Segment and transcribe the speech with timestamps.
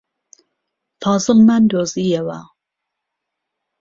[1.01, 2.39] فازڵمان دۆزییەوە.